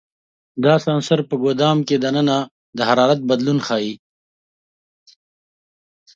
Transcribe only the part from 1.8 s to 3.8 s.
کې دننه د حرارت بدلون